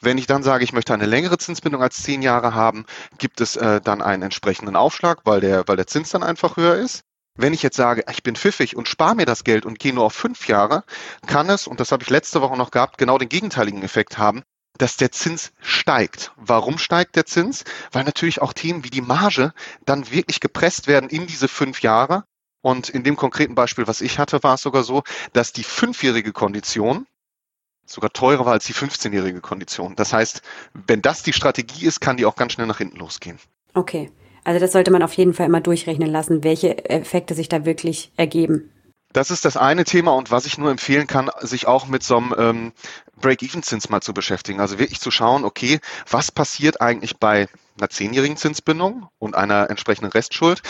Wenn 0.00 0.18
ich 0.18 0.26
dann 0.26 0.42
sage, 0.42 0.64
ich 0.64 0.72
möchte 0.72 0.92
eine 0.92 1.06
längere 1.06 1.38
Zinsbindung 1.38 1.82
als 1.82 2.02
zehn 2.02 2.20
Jahre 2.20 2.54
haben, 2.54 2.84
gibt 3.18 3.40
es 3.40 3.56
äh, 3.56 3.80
dann 3.80 4.02
einen 4.02 4.22
entsprechenden 4.22 4.76
Aufschlag, 4.76 5.20
weil 5.24 5.40
der, 5.40 5.66
weil 5.68 5.76
der 5.76 5.86
Zins 5.86 6.10
dann 6.10 6.22
einfach 6.22 6.56
höher 6.56 6.76
ist. 6.76 7.00
Wenn 7.38 7.54
ich 7.54 7.62
jetzt 7.62 7.76
sage, 7.76 8.04
ich 8.10 8.22
bin 8.22 8.36
pfiffig 8.36 8.76
und 8.76 8.88
spare 8.88 9.14
mir 9.14 9.26
das 9.26 9.44
Geld 9.44 9.66
und 9.66 9.78
gehe 9.78 9.94
nur 9.94 10.04
auf 10.04 10.14
fünf 10.14 10.48
Jahre, 10.48 10.84
kann 11.26 11.50
es, 11.50 11.66
und 11.66 11.80
das 11.80 11.92
habe 11.92 12.02
ich 12.02 12.10
letzte 12.10 12.40
Woche 12.40 12.56
noch 12.56 12.70
gehabt, 12.70 12.98
genau 12.98 13.18
den 13.18 13.28
gegenteiligen 13.28 13.82
Effekt 13.82 14.16
haben, 14.16 14.42
dass 14.78 14.96
der 14.96 15.12
Zins 15.12 15.52
steigt. 15.60 16.32
Warum 16.36 16.78
steigt 16.78 17.16
der 17.16 17.26
Zins? 17.26 17.64
Weil 17.92 18.04
natürlich 18.04 18.42
auch 18.42 18.52
Themen 18.52 18.84
wie 18.84 18.90
die 18.90 19.02
Marge 19.02 19.52
dann 19.84 20.10
wirklich 20.10 20.40
gepresst 20.40 20.86
werden 20.86 21.10
in 21.10 21.26
diese 21.26 21.48
fünf 21.48 21.82
Jahre 21.82 22.24
und 22.66 22.88
in 22.88 23.04
dem 23.04 23.14
konkreten 23.14 23.54
Beispiel, 23.54 23.86
was 23.86 24.00
ich 24.00 24.18
hatte, 24.18 24.42
war 24.42 24.54
es 24.54 24.62
sogar 24.62 24.82
so, 24.82 25.04
dass 25.32 25.52
die 25.52 25.62
fünfjährige 25.62 26.32
Kondition 26.32 27.06
sogar 27.86 28.12
teurer 28.12 28.44
war 28.44 28.54
als 28.54 28.64
die 28.64 28.74
15-jährige 28.74 29.40
Kondition. 29.40 29.94
Das 29.94 30.12
heißt, 30.12 30.42
wenn 30.88 31.00
das 31.00 31.22
die 31.22 31.32
Strategie 31.32 31.86
ist, 31.86 32.00
kann 32.00 32.16
die 32.16 32.26
auch 32.26 32.34
ganz 32.34 32.54
schnell 32.54 32.66
nach 32.66 32.78
hinten 32.78 32.96
losgehen. 32.96 33.38
Okay. 33.74 34.10
Also 34.42 34.58
das 34.58 34.72
sollte 34.72 34.90
man 34.90 35.04
auf 35.04 35.12
jeden 35.12 35.32
Fall 35.32 35.46
immer 35.46 35.60
durchrechnen 35.60 36.10
lassen, 36.10 36.42
welche 36.42 36.90
Effekte 36.90 37.34
sich 37.34 37.48
da 37.48 37.64
wirklich 37.64 38.10
ergeben. 38.16 38.72
Das 39.12 39.30
ist 39.30 39.44
das 39.44 39.56
eine 39.56 39.84
Thema 39.84 40.12
und 40.12 40.30
was 40.30 40.46
ich 40.46 40.58
nur 40.58 40.70
empfehlen 40.70 41.06
kann, 41.06 41.30
sich 41.40 41.66
auch 41.66 41.86
mit 41.86 42.02
so 42.02 42.18
einem 42.18 42.34
ähm, 42.36 42.72
Break-Even-Zins 43.20 43.88
mal 43.88 44.02
zu 44.02 44.12
beschäftigen. 44.12 44.60
Also 44.60 44.78
wirklich 44.78 45.00
zu 45.00 45.10
schauen, 45.10 45.44
okay, 45.44 45.80
was 46.10 46.30
passiert 46.30 46.80
eigentlich 46.80 47.16
bei 47.16 47.48
einer 47.78 47.88
zehnjährigen 47.88 48.36
Zinsbindung 48.36 49.08
und 49.18 49.34
einer 49.34 49.70
entsprechenden 49.70 50.12
Restschuld? 50.12 50.62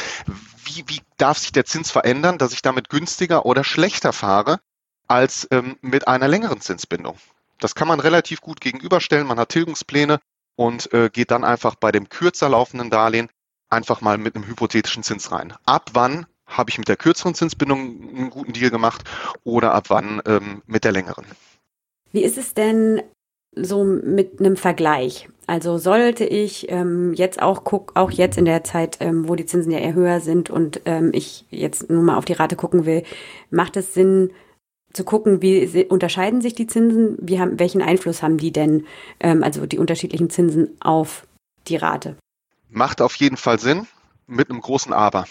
Wie, 0.65 0.85
wie 0.87 1.00
darf 1.17 1.38
sich 1.38 1.53
der 1.53 1.65
Zins 1.65 1.91
verändern, 1.91 2.38
dass 2.38 2.53
ich 2.53 2.62
damit 2.62 2.88
günstiger 2.88 3.47
oder 3.47 3.65
schlechter 3.65 4.12
fahre 4.12 4.61
als 5.09 5.49
ähm, 5.50 5.77
mit 5.81 6.06
einer 6.06 6.29
längeren 6.29 6.61
Zinsbindung? 6.61 7.17
Das 7.59 7.75
kann 7.75 7.89
man 7.89 8.00
relativ 8.00 8.41
gut 8.41 8.61
gegenüberstellen. 8.61 9.27
Man 9.27 9.39
hat 9.39 9.49
Tilgungspläne 9.49 10.21
und 10.56 10.93
äh, 10.93 11.11
geht 11.11 11.31
dann 11.31 11.44
einfach 11.44 11.75
bei 11.75 11.91
dem 11.91 12.09
kürzer 12.09 12.49
laufenden 12.49 12.91
Darlehen 12.91 13.29
einfach 13.71 14.00
mal 14.00 14.19
mit 14.19 14.37
einem 14.37 14.47
hypothetischen 14.47 15.03
Zins 15.03 15.32
rein. 15.32 15.55
Ab 15.65 15.91
wann 15.94 16.27
habe 16.46 16.70
ich 16.70 16.78
mit 16.78 16.88
der 16.88 16.96
kürzeren 16.96 17.34
Zinsbindung 17.34 17.78
einen 18.14 18.31
guten 18.31 18.52
Deal 18.52 18.70
gemacht 18.70 19.02
oder 19.44 19.75
ab 19.75 19.87
wann 19.88 20.22
ähm, 20.26 20.62
mit 20.66 20.84
der 20.84 20.93
längeren? 20.93 21.26
Wie 22.12 22.22
ist 22.22 22.38
es 22.38 22.54
denn 22.54 23.02
so 23.55 23.84
mit 23.84 24.41
einem 24.41 24.56
Vergleich? 24.56 25.29
Also 25.46 25.79
sollte 25.79 26.24
ich 26.24 26.70
ähm, 26.70 27.15
jetzt 27.15 27.41
auch 27.41 27.65
guck, 27.65 27.93
auch 27.94 28.10
jetzt 28.10 28.36
in 28.36 28.44
der 28.44 28.65
Zeit, 28.65 28.98
ähm, 29.00 29.29
wo 29.29 29.34
die 29.34 29.46
Zinsen 29.46 29.70
ja 29.70 29.79
eher 29.79 29.94
höher 29.94 30.20
sind 30.20 30.50
und 30.50 30.81
ähm, 30.84 31.10
ich 31.12 31.44
jetzt 31.50 31.88
nur 31.88 32.03
mal 32.03 32.17
auf 32.17 32.24
die 32.24 32.32
Rate 32.32 32.56
gucken 32.56 32.84
will, 32.84 33.05
macht 33.50 33.76
es 33.76 33.94
Sinn 33.94 34.31
zu 34.93 35.05
gucken, 35.05 35.43
wie 35.43 35.84
unterscheiden 35.84 36.41
sich 36.41 36.55
die 36.55 36.67
Zinsen? 36.67 37.17
Wie 37.20 37.38
haben, 37.38 37.58
welchen 37.58 37.82
Einfluss 37.82 38.22
haben 38.22 38.38
die 38.38 38.50
denn, 38.50 38.86
ähm, 39.20 39.43
also 39.44 39.67
die 39.67 39.79
unterschiedlichen 39.79 40.31
Zinsen 40.31 40.76
auf 40.81 41.26
die 41.69 41.76
Rate? 41.76 42.17
Macht 42.70 43.00
auf 43.00 43.15
jeden 43.17 43.36
Fall 43.36 43.58
Sinn 43.58 43.86
mit 44.26 44.50
einem 44.50 44.60
großen 44.60 44.93
Aber. 44.93 45.26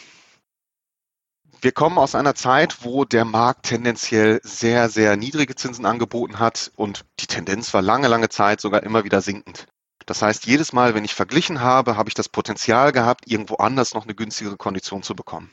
Wir 1.62 1.72
kommen 1.72 1.98
aus 1.98 2.16
einer 2.16 2.36
Zeit, 2.36 2.84
wo 2.84 3.06
der 3.06 3.26
Markt 3.26 3.68
tendenziell 3.68 4.40
sehr, 4.44 4.90
sehr 4.90 5.16
niedrige 5.16 5.56
Zinsen 5.56 5.86
angeboten 5.86 6.40
hat 6.40 6.72
und 6.76 7.06
die 7.20 7.28
Tendenz 7.28 7.74
war 7.74 7.82
lange, 7.82 8.08
lange 8.08 8.30
Zeit 8.30 8.62
sogar 8.62 8.84
immer 8.84 9.04
wieder 9.04 9.22
sinkend. 9.22 9.68
Das 10.06 10.22
heißt, 10.22 10.46
jedes 10.46 10.74
Mal, 10.74 10.94
wenn 10.94 11.06
ich 11.06 11.16
verglichen 11.16 11.62
habe, 11.62 11.98
habe 11.98 12.10
ich 12.10 12.14
das 12.14 12.30
Potenzial 12.30 12.92
gehabt, 12.92 13.26
irgendwo 13.28 13.56
anders 13.56 13.94
noch 13.94 14.04
eine 14.04 14.14
günstigere 14.14 14.58
Kondition 14.58 15.02
zu 15.02 15.16
bekommen. 15.16 15.52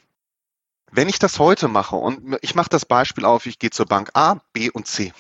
Wenn 0.90 1.08
ich 1.08 1.18
das 1.18 1.38
heute 1.38 1.68
mache 1.68 1.96
und 1.96 2.36
ich 2.42 2.54
mache 2.54 2.68
das 2.68 2.84
Beispiel 2.84 3.24
auf, 3.24 3.46
ich 3.46 3.58
gehe 3.58 3.70
zur 3.70 3.86
Bank 3.86 4.10
A, 4.12 4.40
B 4.52 4.68
und 4.70 4.86
C. 4.86 5.14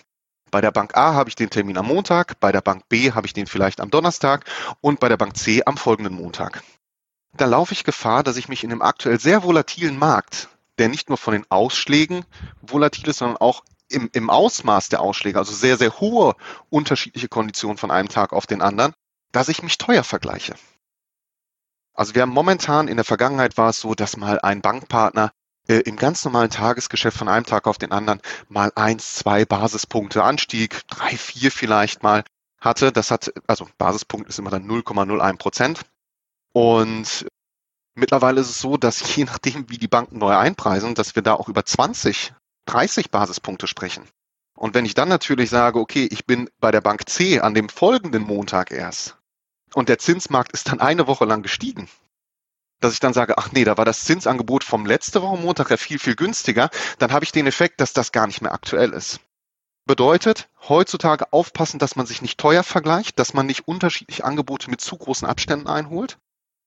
Bei 0.50 0.60
der 0.60 0.70
Bank 0.70 0.94
A 0.94 1.14
habe 1.14 1.30
ich 1.30 1.34
den 1.34 1.48
Termin 1.48 1.78
am 1.78 1.86
Montag, 1.86 2.38
bei 2.40 2.52
der 2.52 2.60
Bank 2.60 2.90
B 2.90 3.12
habe 3.12 3.26
ich 3.26 3.32
den 3.32 3.46
vielleicht 3.46 3.80
am 3.80 3.90
Donnerstag 3.90 4.44
und 4.82 5.00
bei 5.00 5.08
der 5.08 5.16
Bank 5.16 5.38
C 5.38 5.62
am 5.64 5.78
folgenden 5.78 6.14
Montag. 6.14 6.62
Da 7.34 7.46
laufe 7.46 7.72
ich 7.72 7.84
Gefahr, 7.84 8.22
dass 8.22 8.36
ich 8.36 8.50
mich 8.50 8.62
in 8.62 8.70
einem 8.70 8.82
aktuell 8.82 9.18
sehr 9.18 9.42
volatilen 9.42 9.98
Markt 9.98 10.50
der 10.78 10.88
nicht 10.88 11.08
nur 11.08 11.18
von 11.18 11.32
den 11.32 11.46
Ausschlägen 11.50 12.24
volatil 12.60 13.08
ist, 13.08 13.18
sondern 13.18 13.38
auch 13.38 13.62
im, 13.88 14.08
im 14.12 14.30
Ausmaß 14.30 14.88
der 14.88 15.00
Ausschläge, 15.00 15.38
also 15.38 15.52
sehr, 15.52 15.76
sehr 15.76 16.00
hohe 16.00 16.34
unterschiedliche 16.70 17.28
Konditionen 17.28 17.76
von 17.76 17.90
einem 17.90 18.08
Tag 18.08 18.32
auf 18.32 18.46
den 18.46 18.62
anderen, 18.62 18.94
dass 19.32 19.48
ich 19.48 19.62
mich 19.62 19.78
teuer 19.78 20.04
vergleiche. 20.04 20.54
Also 21.94 22.14
wir 22.14 22.22
haben 22.22 22.32
momentan, 22.32 22.88
in 22.88 22.96
der 22.96 23.04
Vergangenheit 23.04 23.58
war 23.58 23.70
es 23.70 23.80
so, 23.80 23.94
dass 23.94 24.16
mal 24.16 24.40
ein 24.40 24.62
Bankpartner 24.62 25.30
äh, 25.68 25.80
im 25.80 25.96
ganz 25.96 26.24
normalen 26.24 26.50
Tagesgeschäft 26.50 27.16
von 27.16 27.28
einem 27.28 27.44
Tag 27.44 27.66
auf 27.66 27.78
den 27.78 27.92
anderen 27.92 28.20
mal 28.48 28.72
eins, 28.74 29.14
zwei 29.14 29.44
Basispunkte 29.44 30.24
Anstieg, 30.24 30.80
drei, 30.88 31.16
vier 31.16 31.52
vielleicht 31.52 32.02
mal 32.02 32.24
hatte. 32.58 32.92
Das 32.92 33.10
hat, 33.10 33.32
also 33.46 33.68
Basispunkt 33.78 34.28
ist 34.28 34.38
immer 34.38 34.50
dann 34.50 34.66
0,01 34.66 35.36
Prozent. 35.36 35.80
Und 36.52 37.26
Mittlerweile 37.94 38.40
ist 38.40 38.50
es 38.50 38.60
so, 38.60 38.76
dass 38.76 39.16
je 39.16 39.24
nachdem, 39.24 39.68
wie 39.68 39.78
die 39.78 39.88
Banken 39.88 40.18
neu 40.18 40.34
einpreisen, 40.34 40.94
dass 40.94 41.14
wir 41.14 41.22
da 41.22 41.34
auch 41.34 41.48
über 41.48 41.64
20, 41.64 42.32
30 42.66 43.10
Basispunkte 43.10 43.66
sprechen. 43.66 44.08
Und 44.56 44.74
wenn 44.74 44.84
ich 44.84 44.94
dann 44.94 45.08
natürlich 45.08 45.50
sage, 45.50 45.78
okay, 45.78 46.08
ich 46.10 46.24
bin 46.26 46.48
bei 46.60 46.70
der 46.70 46.80
Bank 46.80 47.08
C 47.08 47.40
an 47.40 47.54
dem 47.54 47.68
folgenden 47.68 48.22
Montag 48.22 48.70
erst 48.70 49.18
und 49.74 49.88
der 49.88 49.98
Zinsmarkt 49.98 50.52
ist 50.52 50.68
dann 50.68 50.80
eine 50.80 51.06
Woche 51.06 51.24
lang 51.24 51.42
gestiegen, 51.42 51.88
dass 52.80 52.92
ich 52.92 53.00
dann 53.00 53.12
sage, 53.12 53.38
ach 53.38 53.52
nee, 53.52 53.64
da 53.64 53.76
war 53.76 53.84
das 53.84 54.04
Zinsangebot 54.04 54.64
vom 54.64 54.86
letzte 54.86 55.22
Woche 55.22 55.40
Montag 55.40 55.70
ja 55.70 55.76
viel, 55.76 55.98
viel 55.98 56.16
günstiger, 56.16 56.70
dann 56.98 57.12
habe 57.12 57.24
ich 57.24 57.32
den 57.32 57.46
Effekt, 57.46 57.80
dass 57.80 57.92
das 57.92 58.12
gar 58.12 58.26
nicht 58.26 58.42
mehr 58.42 58.52
aktuell 58.52 58.92
ist. 58.92 59.20
Bedeutet, 59.84 60.48
heutzutage 60.68 61.32
aufpassen, 61.32 61.78
dass 61.78 61.96
man 61.96 62.06
sich 62.06 62.22
nicht 62.22 62.38
teuer 62.38 62.62
vergleicht, 62.62 63.18
dass 63.18 63.34
man 63.34 63.46
nicht 63.46 63.66
unterschiedliche 63.66 64.24
Angebote 64.24 64.70
mit 64.70 64.80
zu 64.80 64.96
großen 64.96 65.26
Abständen 65.26 65.66
einholt. 65.66 66.18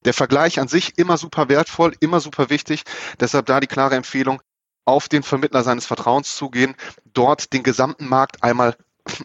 Der 0.06 0.14
Vergleich 0.14 0.60
an 0.60 0.68
sich 0.68 0.98
immer 0.98 1.18
super 1.18 1.50
wertvoll, 1.50 1.94
immer 2.00 2.20
super 2.20 2.50
wichtig. 2.50 2.84
Deshalb 3.20 3.48
da 3.48 3.60
die 3.60 3.68
klare 3.68 3.96
Empfehlung, 3.96 4.42
auf 4.86 5.10
den 5.10 5.24
Vermittler 5.24 5.64
seines 5.64 5.88
Vertrauens 5.88 6.36
zugehen, 6.36 6.76
dort 7.06 7.54
den 7.54 7.64
gesamten 7.64 8.08
Markt 8.08 8.44
einmal 8.44 8.76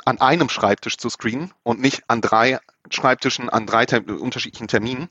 an 0.05 0.21
einem 0.21 0.49
Schreibtisch 0.49 0.97
zu 0.97 1.09
screenen 1.11 1.53
und 1.63 1.81
nicht 1.81 2.03
an 2.09 2.21
drei 2.21 2.59
Schreibtischen, 2.91 3.51
an 3.51 3.67
drei 3.67 3.85
unterschiedlichen 4.01 4.69
Terminen. 4.69 5.09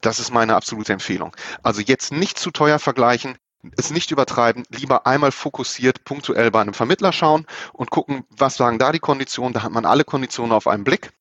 Das 0.00 0.18
ist 0.18 0.32
meine 0.32 0.56
absolute 0.56 0.92
Empfehlung. 0.92 1.36
Also 1.62 1.80
jetzt 1.80 2.12
nicht 2.12 2.38
zu 2.38 2.50
teuer 2.50 2.80
vergleichen, 2.80 3.38
es 3.76 3.90
nicht 3.90 4.10
übertreiben, 4.10 4.64
lieber 4.70 5.06
einmal 5.06 5.30
fokussiert 5.30 6.02
punktuell 6.04 6.50
bei 6.50 6.60
einem 6.60 6.74
Vermittler 6.74 7.12
schauen 7.12 7.46
und 7.72 7.90
gucken, 7.90 8.24
was 8.28 8.56
sagen 8.56 8.80
da 8.80 8.90
die 8.90 8.98
Konditionen. 8.98 9.52
Da 9.52 9.62
hat 9.62 9.70
man 9.70 9.86
alle 9.86 10.04
Konditionen 10.04 10.52
auf 10.52 10.66
einen 10.66 10.82
Blick. 10.82 11.12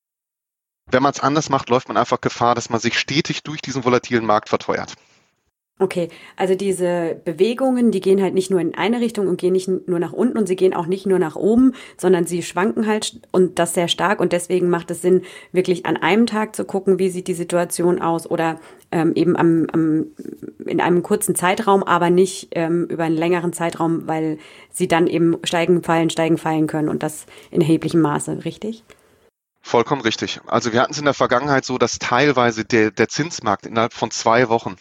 Wenn 0.87 1.03
man 1.03 1.11
es 1.11 1.19
anders 1.19 1.49
macht, 1.49 1.69
läuft 1.69 1.87
man 1.87 1.97
einfach 1.97 2.21
Gefahr, 2.21 2.55
dass 2.55 2.69
man 2.69 2.79
sich 2.79 2.97
stetig 2.97 3.43
durch 3.43 3.61
diesen 3.61 3.83
volatilen 3.85 4.25
Markt 4.25 4.49
verteuert. 4.49 4.95
Okay, 5.81 6.09
also 6.37 6.53
diese 6.53 7.19
Bewegungen, 7.25 7.89
die 7.89 8.01
gehen 8.01 8.21
halt 8.21 8.35
nicht 8.35 8.51
nur 8.51 8.59
in 8.59 8.75
eine 8.75 8.99
Richtung 8.99 9.27
und 9.27 9.41
gehen 9.41 9.53
nicht 9.53 9.67
nur 9.67 9.97
nach 9.97 10.13
unten 10.13 10.37
und 10.37 10.47
sie 10.47 10.55
gehen 10.55 10.75
auch 10.75 10.85
nicht 10.85 11.07
nur 11.07 11.17
nach 11.17 11.35
oben, 11.35 11.73
sondern 11.97 12.27
sie 12.27 12.43
schwanken 12.43 12.85
halt 12.85 13.19
und 13.31 13.57
das 13.57 13.73
sehr 13.73 13.87
stark 13.87 14.19
und 14.19 14.31
deswegen 14.31 14.69
macht 14.69 14.91
es 14.91 15.01
Sinn, 15.01 15.23
wirklich 15.51 15.87
an 15.87 15.97
einem 15.97 16.27
Tag 16.27 16.55
zu 16.55 16.65
gucken, 16.65 16.99
wie 16.99 17.09
sieht 17.09 17.27
die 17.27 17.33
Situation 17.33 17.99
aus 17.99 18.29
oder 18.29 18.59
ähm, 18.91 19.13
eben 19.15 19.35
am, 19.35 19.65
am, 19.73 20.05
in 20.67 20.81
einem 20.81 21.01
kurzen 21.01 21.33
Zeitraum, 21.33 21.81
aber 21.81 22.11
nicht 22.11 22.49
ähm, 22.51 22.85
über 22.85 23.05
einen 23.05 23.17
längeren 23.17 23.51
Zeitraum, 23.51 24.07
weil 24.07 24.37
sie 24.69 24.87
dann 24.87 25.07
eben 25.07 25.37
steigen, 25.43 25.81
fallen, 25.81 26.11
steigen, 26.11 26.37
fallen 26.37 26.67
können 26.67 26.89
und 26.89 27.01
das 27.01 27.25
in 27.49 27.61
erheblichem 27.61 28.01
Maße, 28.01 28.45
richtig? 28.45 28.83
Vollkommen 29.61 30.01
richtig. 30.01 30.41
Also 30.47 30.73
wir 30.73 30.81
hatten 30.81 30.91
es 30.91 30.97
in 30.99 31.05
der 31.05 31.13
Vergangenheit 31.13 31.65
so, 31.65 31.77
dass 31.77 31.99
teilweise 31.99 32.65
der, 32.65 32.91
der 32.91 33.07
Zinsmarkt 33.07 33.65
innerhalb 33.65 33.93
von 33.93 34.11
zwei 34.11 34.49
Wochen 34.49 34.75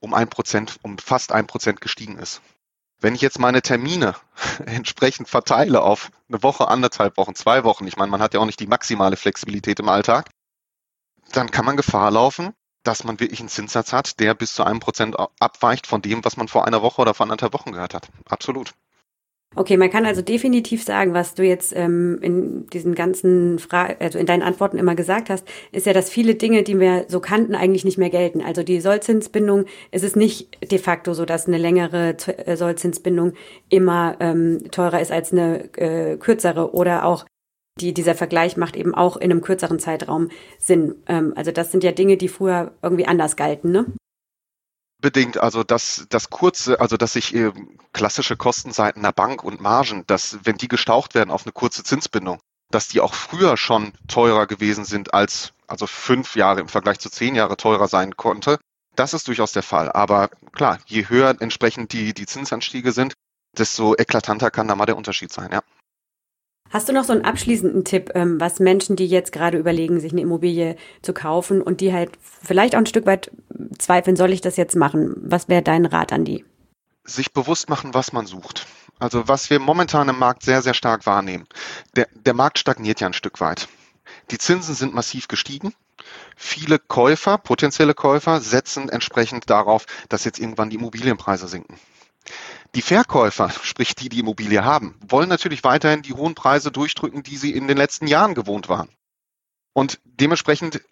um 0.00 0.14
ein 0.14 0.28
Prozent, 0.28 0.78
um 0.82 0.98
fast 0.98 1.32
ein 1.32 1.46
Prozent 1.46 1.80
gestiegen 1.80 2.18
ist. 2.18 2.40
Wenn 3.00 3.14
ich 3.14 3.20
jetzt 3.20 3.38
meine 3.38 3.62
Termine 3.62 4.14
entsprechend 4.66 5.28
verteile 5.28 5.82
auf 5.82 6.10
eine 6.28 6.42
Woche, 6.42 6.68
anderthalb 6.68 7.16
Wochen, 7.16 7.34
zwei 7.34 7.64
Wochen, 7.64 7.86
ich 7.86 7.96
meine, 7.96 8.10
man 8.10 8.22
hat 8.22 8.34
ja 8.34 8.40
auch 8.40 8.46
nicht 8.46 8.60
die 8.60 8.66
maximale 8.66 9.16
Flexibilität 9.16 9.80
im 9.80 9.88
Alltag, 9.88 10.30
dann 11.32 11.50
kann 11.50 11.64
man 11.64 11.76
Gefahr 11.76 12.10
laufen, 12.10 12.54
dass 12.82 13.04
man 13.04 13.20
wirklich 13.20 13.40
einen 13.40 13.48
Zinssatz 13.48 13.92
hat, 13.92 14.20
der 14.20 14.34
bis 14.34 14.54
zu 14.54 14.64
einem 14.64 14.80
Prozent 14.80 15.16
abweicht 15.38 15.86
von 15.86 16.02
dem, 16.02 16.24
was 16.24 16.36
man 16.36 16.48
vor 16.48 16.66
einer 16.66 16.82
Woche 16.82 17.02
oder 17.02 17.14
vor 17.14 17.24
anderthalb 17.24 17.52
Wochen 17.52 17.72
gehört 17.72 17.94
hat. 17.94 18.08
Absolut. 18.28 18.72
Okay, 19.56 19.76
man 19.76 19.90
kann 19.90 20.06
also 20.06 20.22
definitiv 20.22 20.84
sagen, 20.84 21.12
was 21.12 21.34
du 21.34 21.42
jetzt 21.42 21.74
ähm, 21.74 22.20
in 22.22 22.66
diesen 22.68 22.94
ganzen 22.94 23.58
Fragen, 23.58 23.96
also 23.98 24.16
in 24.16 24.26
deinen 24.26 24.42
Antworten 24.42 24.78
immer 24.78 24.94
gesagt 24.94 25.28
hast, 25.28 25.44
ist 25.72 25.86
ja, 25.86 25.92
dass 25.92 26.08
viele 26.08 26.36
Dinge, 26.36 26.62
die 26.62 26.78
wir 26.78 27.06
so 27.08 27.18
kannten, 27.18 27.56
eigentlich 27.56 27.84
nicht 27.84 27.98
mehr 27.98 28.10
gelten. 28.10 28.42
Also 28.42 28.62
die 28.62 28.80
Sollzinsbindung 28.80 29.64
ist 29.90 30.04
es 30.04 30.14
nicht 30.14 30.70
de 30.70 30.78
facto 30.78 31.14
so, 31.14 31.24
dass 31.24 31.48
eine 31.48 31.58
längere 31.58 32.16
äh, 32.46 32.56
Sollzinsbindung 32.56 33.32
immer 33.68 34.16
ähm, 34.20 34.70
teurer 34.70 35.00
ist 35.00 35.10
als 35.10 35.32
eine 35.32 35.64
äh, 35.76 36.16
kürzere 36.16 36.72
oder 36.72 37.04
auch 37.04 37.26
die, 37.80 37.92
dieser 37.92 38.14
Vergleich 38.14 38.56
macht 38.56 38.76
eben 38.76 38.94
auch 38.94 39.16
in 39.16 39.32
einem 39.32 39.40
kürzeren 39.40 39.80
Zeitraum 39.80 40.28
Sinn. 40.58 40.94
Ähm, 41.08 41.32
also 41.34 41.50
das 41.50 41.72
sind 41.72 41.82
ja 41.82 41.90
Dinge, 41.90 42.16
die 42.16 42.28
früher 42.28 42.70
irgendwie 42.82 43.06
anders 43.06 43.34
galten, 43.34 43.72
ne? 43.72 43.86
Bedingt, 45.00 45.38
also 45.38 45.64
das, 45.64 46.06
das 46.10 46.28
kurze, 46.28 46.80
also 46.80 46.96
dass 46.96 47.14
sich 47.14 47.34
äh, 47.34 47.52
klassische 47.92 48.36
Kostenseiten 48.36 49.02
der 49.02 49.12
Bank 49.12 49.42
und 49.42 49.60
Margen, 49.60 50.04
dass 50.06 50.38
wenn 50.44 50.56
die 50.56 50.68
gestaucht 50.68 51.14
werden 51.14 51.30
auf 51.30 51.46
eine 51.46 51.52
kurze 51.52 51.82
Zinsbindung, 51.82 52.38
dass 52.70 52.88
die 52.88 53.00
auch 53.00 53.14
früher 53.14 53.56
schon 53.56 53.92
teurer 54.08 54.46
gewesen 54.46 54.84
sind 54.84 55.14
als, 55.14 55.52
also 55.66 55.86
fünf 55.86 56.36
Jahre 56.36 56.60
im 56.60 56.68
Vergleich 56.68 57.00
zu 57.00 57.10
zehn 57.10 57.34
Jahre 57.34 57.56
teurer 57.56 57.88
sein 57.88 58.16
konnte. 58.16 58.58
Das 58.94 59.14
ist 59.14 59.28
durchaus 59.28 59.52
der 59.52 59.62
Fall. 59.62 59.90
Aber 59.90 60.28
klar, 60.52 60.78
je 60.86 61.08
höher 61.08 61.34
entsprechend 61.40 61.92
die, 61.92 62.12
die 62.12 62.26
Zinsanstiege 62.26 62.92
sind, 62.92 63.14
desto 63.56 63.94
eklatanter 63.96 64.50
kann 64.50 64.68
da 64.68 64.76
mal 64.76 64.86
der 64.86 64.96
Unterschied 64.96 65.32
sein, 65.32 65.50
ja. 65.52 65.62
Hast 66.70 66.88
du 66.88 66.92
noch 66.92 67.02
so 67.02 67.12
einen 67.12 67.24
abschließenden 67.24 67.84
Tipp, 67.84 68.12
ähm, 68.14 68.40
was 68.40 68.60
Menschen, 68.60 68.94
die 68.94 69.06
jetzt 69.06 69.32
gerade 69.32 69.58
überlegen, 69.58 69.98
sich 69.98 70.12
eine 70.12 70.20
Immobilie 70.20 70.76
zu 71.02 71.12
kaufen 71.12 71.62
und 71.62 71.80
die 71.80 71.92
halt 71.92 72.12
vielleicht 72.20 72.76
auch 72.76 72.78
ein 72.78 72.86
Stück 72.86 73.06
weit 73.06 73.32
zweifeln, 73.78 74.16
soll 74.16 74.32
ich 74.32 74.40
das 74.40 74.56
jetzt 74.56 74.76
machen? 74.76 75.14
Was 75.16 75.48
wäre 75.48 75.62
dein 75.62 75.86
Rat 75.86 76.12
an 76.12 76.24
die? 76.24 76.44
Sich 77.04 77.32
bewusst 77.32 77.68
machen, 77.68 77.94
was 77.94 78.12
man 78.12 78.26
sucht. 78.26 78.66
Also 78.98 79.26
was 79.26 79.50
wir 79.50 79.58
momentan 79.58 80.08
im 80.08 80.18
Markt 80.18 80.42
sehr, 80.42 80.62
sehr 80.62 80.74
stark 80.74 81.06
wahrnehmen. 81.06 81.46
Der, 81.96 82.08
der 82.14 82.34
Markt 82.34 82.58
stagniert 82.58 83.00
ja 83.00 83.06
ein 83.06 83.14
Stück 83.14 83.40
weit. 83.40 83.68
Die 84.30 84.38
Zinsen 84.38 84.74
sind 84.74 84.94
massiv 84.94 85.28
gestiegen. 85.28 85.74
Viele 86.36 86.78
Käufer, 86.78 87.38
potenzielle 87.38 87.94
Käufer, 87.94 88.40
setzen 88.40 88.88
entsprechend 88.88 89.50
darauf, 89.50 89.86
dass 90.08 90.24
jetzt 90.24 90.38
irgendwann 90.38 90.70
die 90.70 90.76
Immobilienpreise 90.76 91.48
sinken. 91.48 91.78
Die 92.74 92.82
Verkäufer, 92.82 93.50
sprich 93.62 93.94
die, 93.94 94.08
die 94.08 94.20
Immobilie 94.20 94.64
haben, 94.64 94.98
wollen 95.08 95.28
natürlich 95.28 95.64
weiterhin 95.64 96.02
die 96.02 96.14
hohen 96.14 96.34
Preise 96.34 96.70
durchdrücken, 96.70 97.22
die 97.22 97.36
sie 97.36 97.52
in 97.52 97.68
den 97.68 97.76
letzten 97.76 98.06
Jahren 98.06 98.34
gewohnt 98.34 98.68
waren. 98.68 98.88
Und 99.72 100.00
dementsprechend 100.04 100.82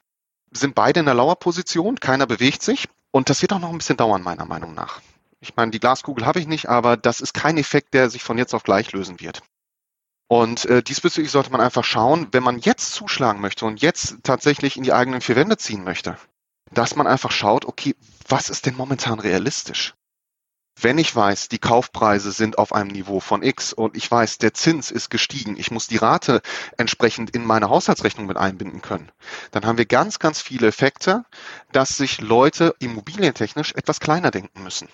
sind 0.51 0.75
beide 0.75 1.01
in 1.01 1.07
der 1.07 1.15
Lauerposition, 1.15 2.01
keiner 2.01 2.27
bewegt 2.27 2.63
sich. 2.63 2.89
Und 3.11 3.31
das 3.31 3.43
wird 3.43 3.53
auch 3.53 3.59
noch 3.59 3.71
ein 3.71 3.79
bisschen 3.79 3.97
dauern, 3.97 4.23
meiner 4.23 4.45
Meinung 4.45 4.75
nach. 4.75 5.01
Ich 5.41 5.57
meine, 5.57 5.71
die 5.71 5.81
Glaskugel 5.81 6.27
habe 6.27 6.41
ich 6.41 6.47
nicht, 6.47 6.69
aber 6.69 6.97
das 6.97 7.21
ist 7.21 7.33
kein 7.33 7.59
Effekt, 7.59 7.95
der 7.95 8.11
sich 8.11 8.23
von 8.23 8.39
jetzt 8.39 8.55
auf 8.55 8.65
gleich 8.65 8.93
lösen 8.93 9.21
wird. 9.21 9.43
Und 10.29 10.67
äh, 10.67 10.83
diesbezüglich 10.83 11.31
sollte 11.31 11.51
man 11.51 11.61
einfach 11.61 11.85
schauen, 11.85 12.29
wenn 12.33 12.43
man 12.43 12.59
jetzt 12.59 12.93
zuschlagen 12.93 13.41
möchte 13.41 13.65
und 13.65 13.81
jetzt 13.81 14.19
tatsächlich 14.25 14.77
in 14.77 14.83
die 14.83 14.93
eigenen 14.93 15.23
vier 15.23 15.37
Wände 15.37 15.57
ziehen 15.57 15.85
möchte, 15.85 16.19
dass 16.71 16.97
man 16.97 17.07
einfach 17.07 17.31
schaut, 17.31 17.65
okay, 17.65 17.97
was 18.29 18.51
ist 18.51 18.67
denn 18.67 18.77
momentan 18.77 19.21
realistisch? 19.21 19.95
Wenn 20.81 20.99
ich 20.99 21.15
weiß, 21.15 21.49
die 21.49 21.59
Kaufpreise 21.59 22.31
sind 22.31 22.59
auf 22.59 22.73
einem 22.73 22.91
Niveau 22.91 23.19
von 23.19 23.43
X 23.43 23.73
und 23.73 23.97
ich 23.97 24.09
weiß, 24.09 24.39
der 24.39 24.55
Zins 24.55 24.93
ist 24.93 25.11
gestiegen, 25.11 25.57
ich 25.59 25.73
muss 25.73 25.89
die 25.89 25.97
Rate 25.97 26.41
entsprechend 26.77 27.31
in 27.31 27.45
meine 27.45 27.69
Haushaltsrechnung 27.69 28.27
mit 28.27 28.37
einbinden 28.37 28.81
können, 28.81 29.11
dann 29.51 29.67
haben 29.67 29.77
wir 29.77 29.87
ganz, 29.87 30.21
ganz 30.21 30.41
viele 30.41 30.69
Effekte, 30.69 31.25
dass 31.73 31.97
sich 31.97 32.21
Leute 32.21 32.77
immobilientechnisch 32.79 33.73
etwas 33.73 33.99
kleiner 33.99 34.31
denken 34.31 34.63
müssen. 34.63 34.89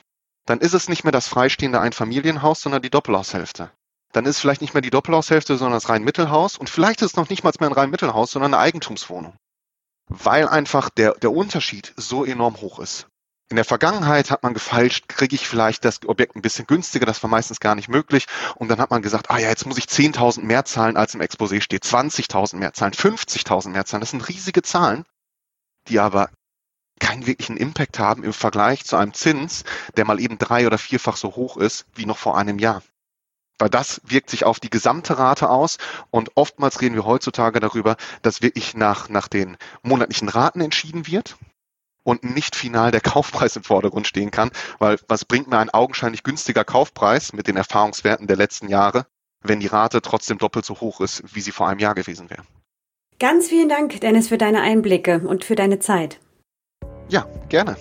Dann 0.47 0.61
ist 0.61 0.73
es 0.73 0.88
nicht 0.88 1.05
mehr 1.05 1.12
das 1.12 1.29
freistehende 1.29 1.81
Einfamilienhaus, 1.81 2.62
sondern 2.62 2.81
die 2.81 2.91
Doppelhaushälfte. 2.91 3.71
Dann 4.12 4.25
ist 4.25 4.37
es 4.37 4.41
vielleicht 4.41 4.62
nicht 4.62 4.73
mehr 4.73 4.81
die 4.81 4.91
Doppelhaushälfte, 4.91 5.59
sondern 5.59 5.75
das 5.75 5.91
Rheinmittelhaus 5.91 6.57
und 6.57 6.71
vielleicht 6.71 7.03
ist 7.03 7.11
es 7.11 7.17
noch 7.17 7.29
nicht 7.29 7.45
mal 7.45 7.53
mehr 7.61 7.69
ein 7.69 7.75
Rheinmittelhaus, 7.75 8.31
sondern 8.31 8.55
eine 8.55 8.62
Eigentumswohnung. 8.62 9.37
Weil 10.09 10.49
einfach 10.49 10.88
der, 10.88 11.12
der 11.12 11.33
Unterschied 11.33 11.93
so 11.97 12.25
enorm 12.25 12.57
hoch 12.62 12.79
ist. 12.79 13.07
In 13.51 13.57
der 13.57 13.65
Vergangenheit 13.65 14.31
hat 14.31 14.43
man 14.43 14.55
gefeilscht, 14.55 15.09
kriege 15.09 15.35
ich 15.35 15.47
vielleicht 15.47 15.85
das 15.85 16.01
Objekt 16.07 16.35
ein 16.35 16.43
bisschen 16.43 16.67
günstiger, 16.67 17.05
das 17.05 17.23
war 17.23 17.29
meistens 17.29 17.61
gar 17.61 17.75
nicht 17.75 17.89
möglich. 17.89 18.27
Und 18.57 18.69
dann 18.69 18.79
hat 18.79 18.91
man 18.91 19.03
gesagt, 19.03 19.31
ah 19.31 19.39
ja, 19.39 19.49
jetzt 19.49 19.67
muss 19.67 19.77
ich 19.77 19.85
10.000 19.85 20.43
mehr 20.43 20.65
zahlen, 20.65 20.97
als 20.97 21.15
im 21.15 21.21
Exposé 21.21 21.61
steht, 21.61 21.85
20.000 21.85 22.57
mehr 22.57 22.73
zahlen, 22.73 22.95
50.000 22.95 23.69
mehr 23.69 23.85
zahlen. 23.85 24.01
Das 24.01 24.11
sind 24.11 24.27
riesige 24.29 24.63
Zahlen, 24.63 25.05
die 25.89 26.01
aber 26.01 26.31
keinen 27.01 27.27
wirklichen 27.27 27.59
Impact 27.59 27.99
haben 27.99 28.25
im 28.25 28.33
Vergleich 28.33 28.85
zu 28.87 28.97
einem 28.97 29.13
Zins, 29.13 29.65
der 29.97 30.07
mal 30.07 30.21
eben 30.21 30.39
drei- 30.39 30.67
oder 30.67 30.79
vierfach 30.79 31.17
so 31.17 31.37
hoch 31.37 31.59
ist 31.59 31.87
wie 31.95 32.07
noch 32.07 32.19
vor 32.19 32.39
einem 32.39 32.59
Jahr. 32.59 32.83
Weil 33.59 33.69
das 33.69 34.01
wirkt 34.05 34.31
sich 34.31 34.45
auf 34.45 34.59
die 34.59 34.71
gesamte 34.71 35.19
Rate 35.19 35.51
aus 35.51 35.79
und 36.11 36.31
oftmals 36.35 36.81
reden 36.81 36.95
wir 36.95 37.05
heutzutage 37.05 37.61
darüber, 37.61 37.97
dass 38.23 38.43
wirklich 38.43 38.75
nach, 38.75 39.09
nach 39.11 39.29
den 39.29 39.57
monatlichen 39.83 40.29
Raten 40.29 40.61
entschieden 40.61 41.07
wird 41.07 41.37
und 42.04 42.23
nicht 42.23 42.54
final 42.54 42.92
der 42.92 43.00
Kaufpreis 43.00 43.56
im 43.56 43.64
Vordergrund 43.64 44.06
stehen 44.06 44.30
kann, 44.30 44.50
weil 44.78 44.99
was 45.08 45.25
bringt 45.25 45.49
mir 45.49 45.58
ein 45.58 45.70
augenscheinlich 45.70 46.23
günstiger 46.23 46.64
Kaufpreis 46.64 47.32
mit 47.32 47.49
den 47.49 47.56
Erfahrungswerten 47.56 48.28
der 48.28 48.37
letzten 48.37 48.68
Jahre, 48.68 49.06
wenn 49.42 49.61
die 49.61 49.66
Rate 49.66 50.00
trotzdem 50.00 50.38
doppelt 50.38 50.64
so 50.64 50.80
hoch 50.80 51.00
ist, 51.00 51.23
wie 51.34 51.40
sie 51.40 51.50
vor 51.50 51.66
einem 51.66 51.80
Jahr 51.80 51.94
gewesen 51.94 52.30
wäre. 52.30 52.44
Ganz 53.18 53.49
vielen 53.49 53.68
Dank, 53.68 54.00
Dennis, 54.00 54.28
für 54.28 54.38
deine 54.38 54.61
Einblicke 54.61 55.20
und 55.20 55.44
für 55.44 55.54
deine 55.54 55.78
Zeit. 55.78 56.20
Ja, 57.08 57.26
gerne. 57.49 57.76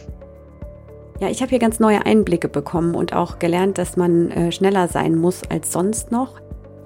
Ja, 1.19 1.29
ich 1.29 1.41
habe 1.41 1.49
hier 1.49 1.59
ganz 1.59 1.79
neue 1.79 2.05
Einblicke 2.05 2.49
bekommen 2.49 2.95
und 2.95 3.13
auch 3.13 3.39
gelernt, 3.39 3.77
dass 3.77 3.97
man 3.97 4.31
äh, 4.31 4.51
schneller 4.51 4.87
sein 4.87 5.15
muss 5.15 5.43
als 5.49 5.71
sonst 5.71 6.11
noch, 6.11 6.41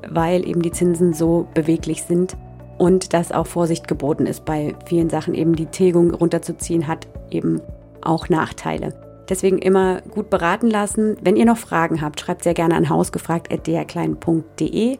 weil 0.07 0.47
eben 0.47 0.61
die 0.61 0.71
Zinsen 0.71 1.13
so 1.13 1.47
beweglich 1.53 2.03
sind 2.03 2.37
und 2.77 3.13
dass 3.13 3.31
auch 3.31 3.47
Vorsicht 3.47 3.87
geboten 3.87 4.25
ist 4.25 4.45
bei 4.45 4.75
vielen 4.85 5.09
Sachen. 5.09 5.33
Eben 5.33 5.55
die 5.55 5.65
Tilgung 5.65 6.13
runterzuziehen 6.13 6.87
hat 6.87 7.07
eben 7.31 7.61
auch 8.01 8.29
Nachteile. 8.29 8.93
Deswegen 9.29 9.59
immer 9.59 10.01
gut 10.01 10.29
beraten 10.29 10.69
lassen. 10.69 11.17
Wenn 11.21 11.35
ihr 11.35 11.45
noch 11.45 11.57
Fragen 11.57 12.01
habt, 12.01 12.21
schreibt 12.21 12.43
sehr 12.43 12.53
gerne 12.53 12.75
an 12.75 12.89
hausgefragt.drklein.de. 12.89 14.99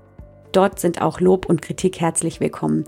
Dort 0.52 0.80
sind 0.80 1.02
auch 1.02 1.20
Lob 1.20 1.48
und 1.48 1.62
Kritik 1.62 2.02
herzlich 2.02 2.40
willkommen. 2.40 2.86